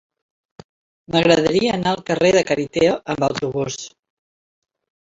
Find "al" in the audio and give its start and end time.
1.93-2.03